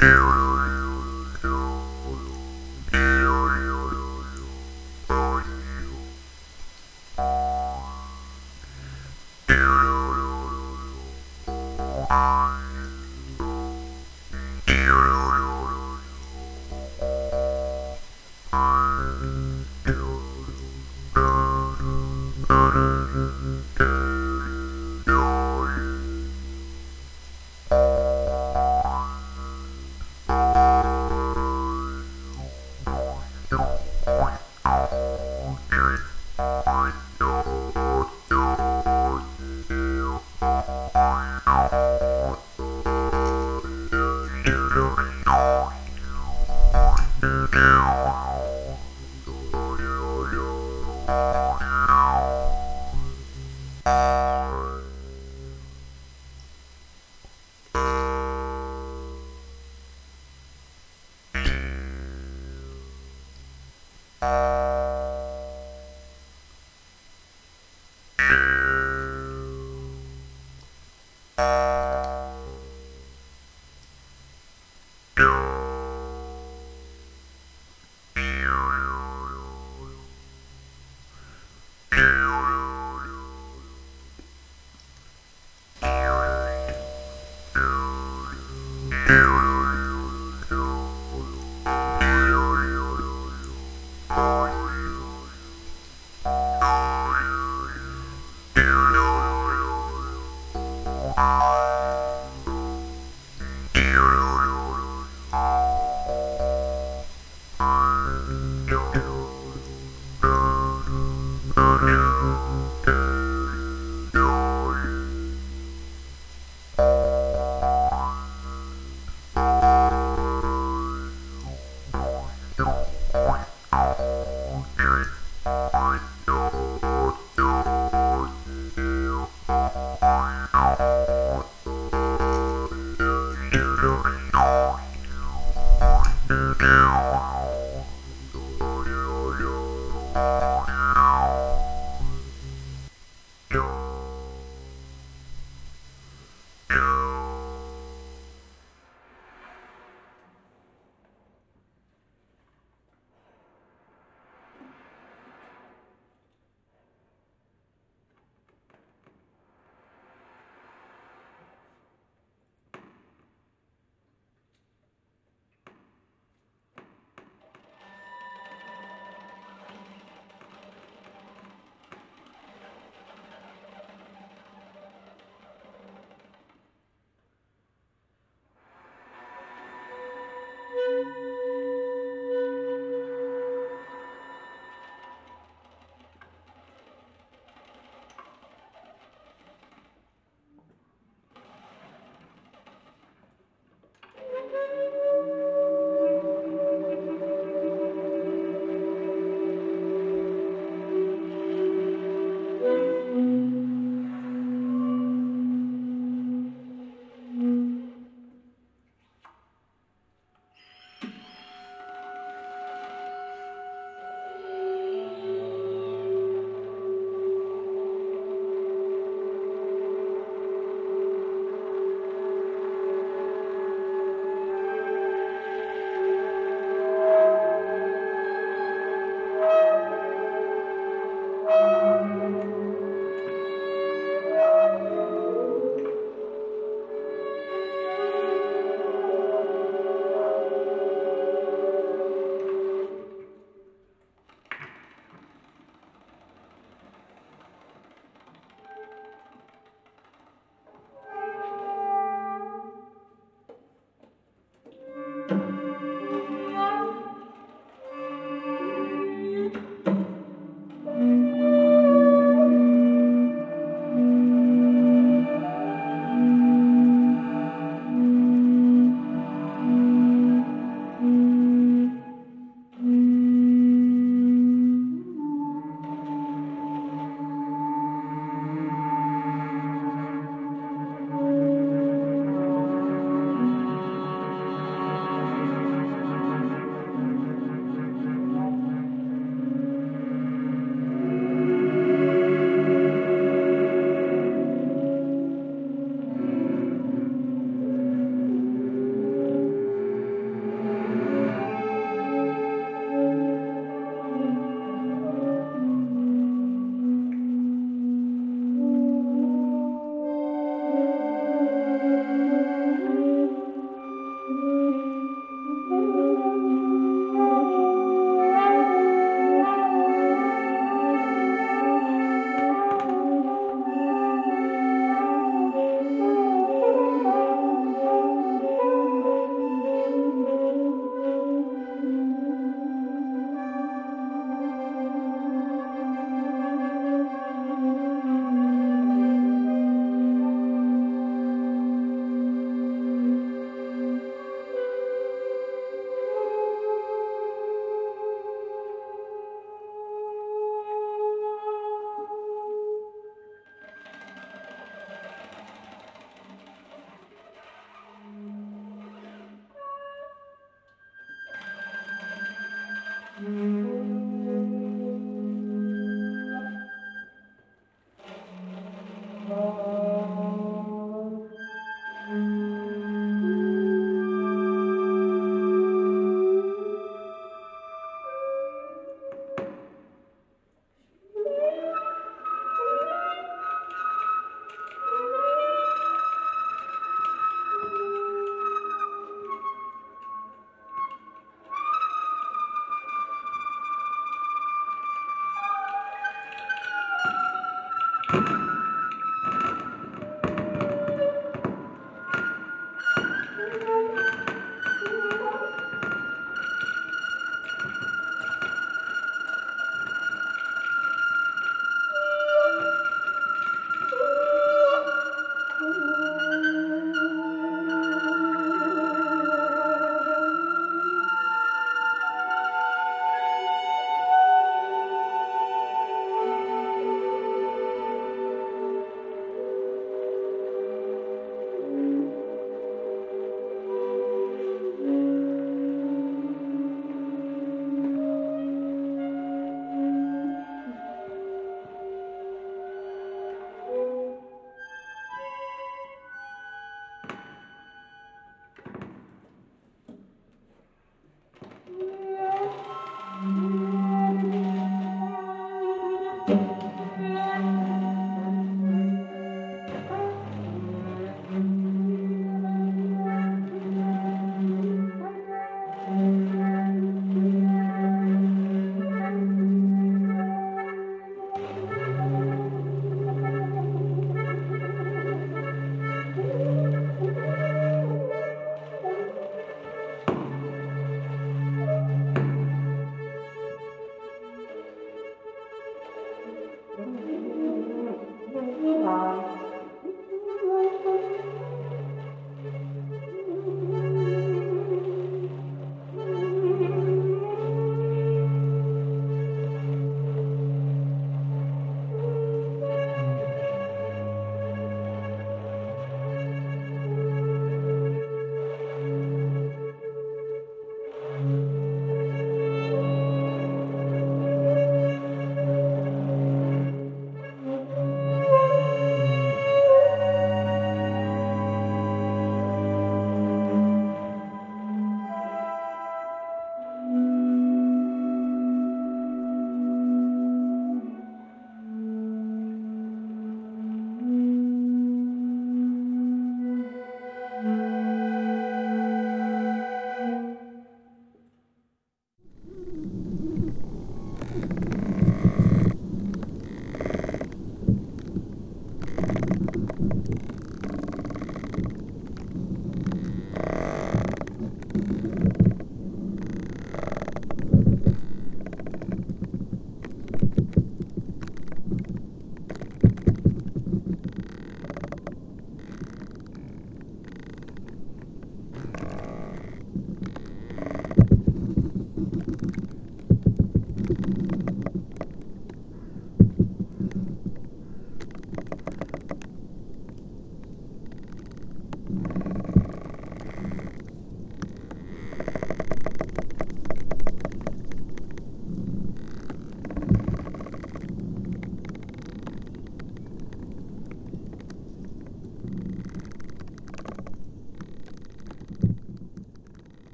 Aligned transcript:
Error. 0.00 0.47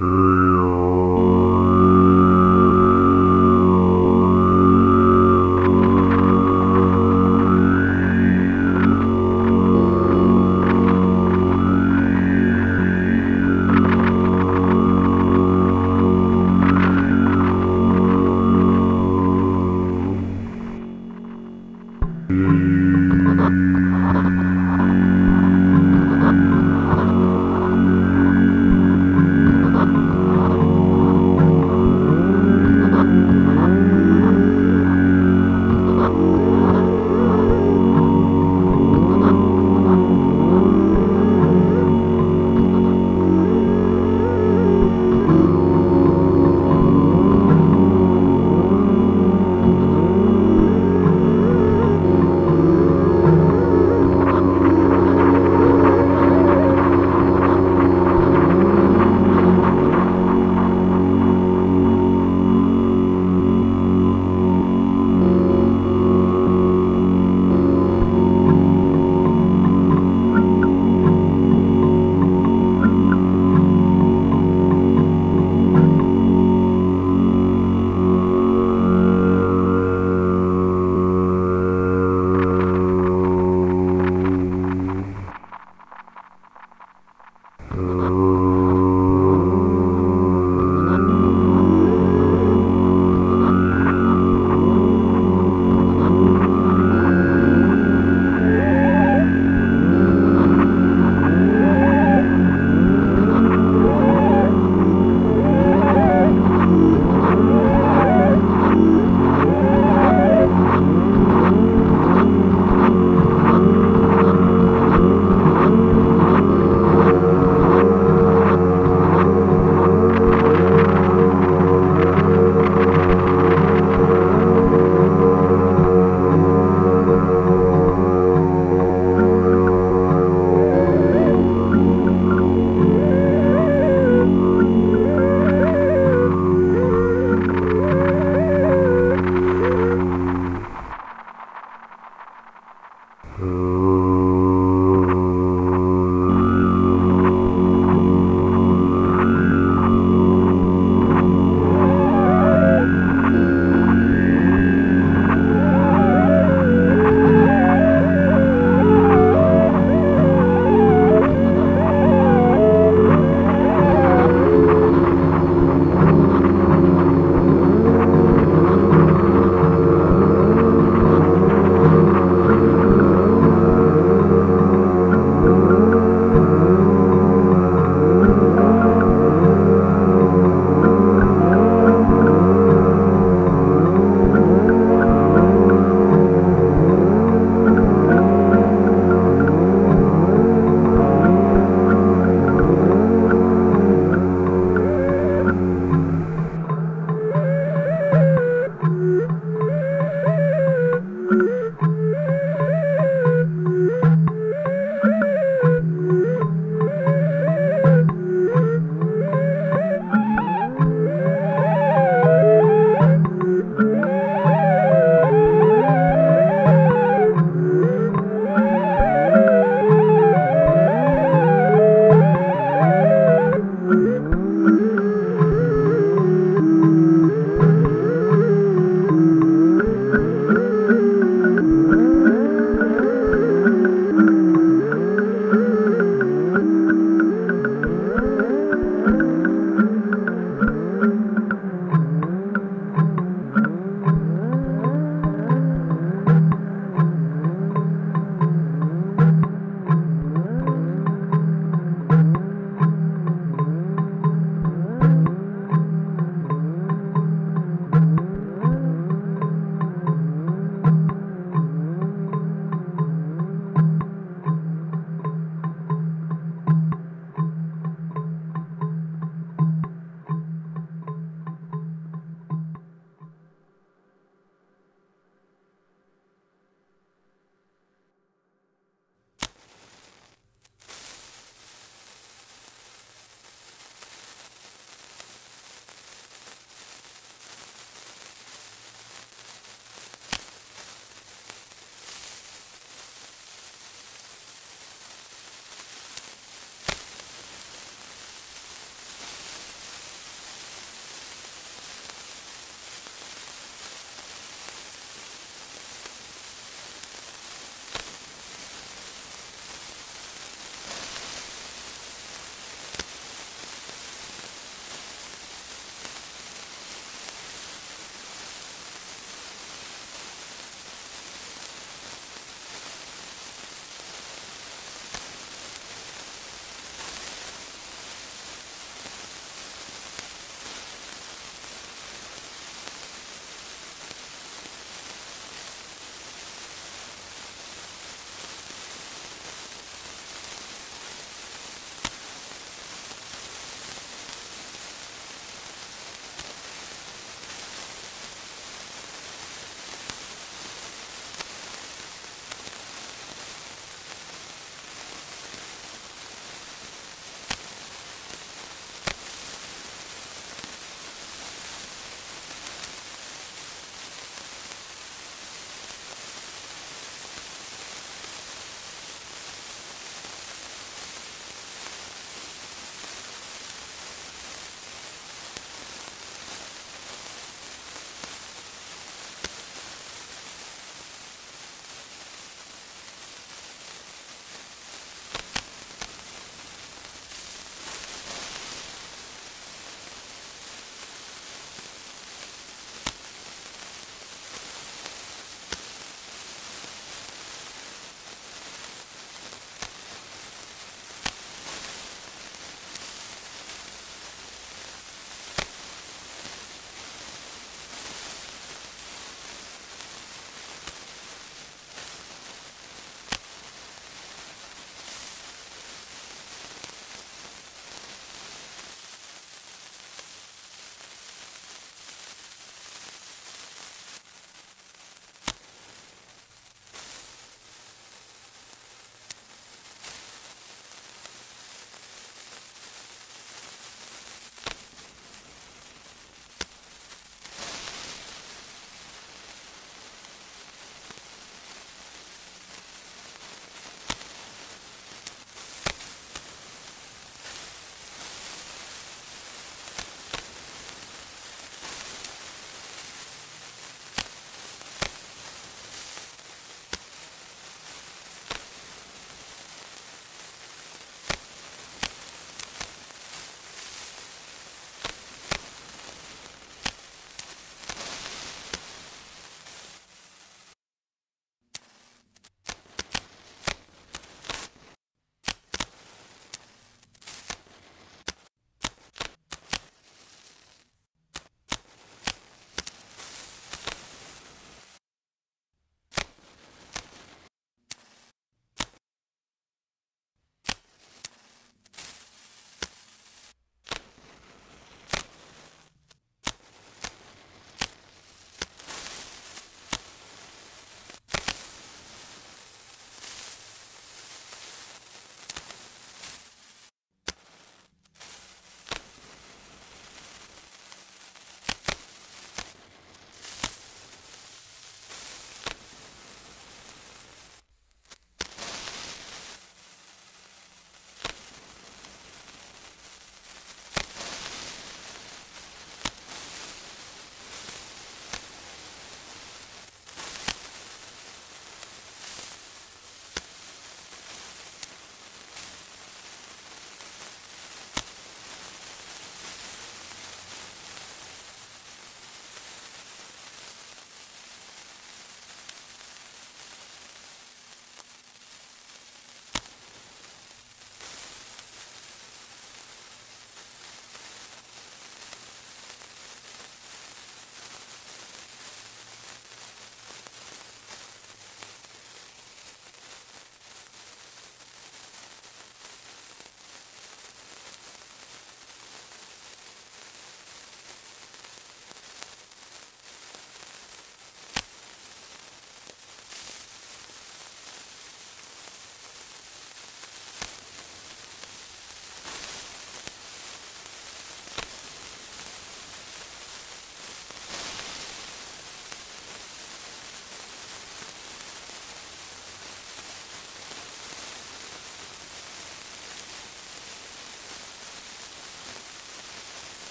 Hey. 0.00 0.47